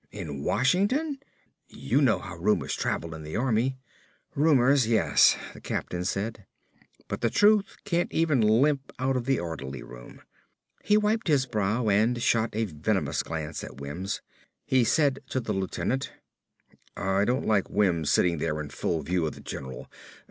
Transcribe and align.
"In 0.11 0.41
Washington?" 0.43 1.19
"You 1.67 2.01
know 2.01 2.17
how 2.17 2.35
rumors 2.35 2.73
travel 2.73 3.13
in 3.13 3.21
the 3.21 3.35
Army." 3.35 3.77
"Rumors, 4.33 4.87
yes," 4.87 5.37
the 5.53 5.61
captain 5.61 6.05
said, 6.05 6.47
"but 7.07 7.21
the 7.21 7.29
truth 7.29 7.77
can't 7.85 8.11
even 8.11 8.41
limp 8.41 8.91
out 8.97 9.15
of 9.15 9.25
the 9.27 9.39
orderly 9.39 9.83
room." 9.83 10.23
He 10.83 10.97
wiped 10.97 11.27
his 11.27 11.45
brow 11.45 11.87
and 11.87 12.19
shot 12.19 12.49
a 12.53 12.65
venomous 12.65 13.21
glance 13.21 13.63
at 13.63 13.77
Wims. 13.79 14.23
He 14.65 14.83
said 14.83 15.19
to 15.29 15.39
the 15.39 15.53
lieutenant, 15.53 16.11
"I 16.97 17.23
don't 17.23 17.45
like 17.45 17.69
Wims 17.69 18.09
sitting 18.09 18.39
there 18.39 18.59
in 18.59 18.69
full 18.69 19.03
view 19.03 19.27
of 19.27 19.35
the 19.35 19.39
general. 19.41 19.87